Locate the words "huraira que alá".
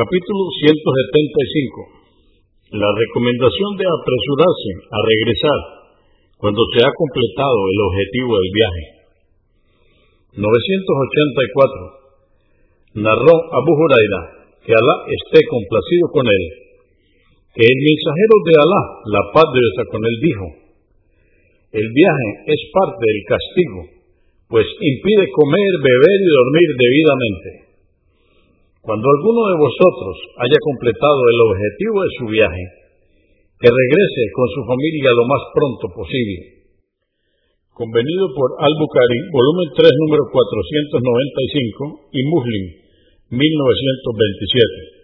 13.76-15.04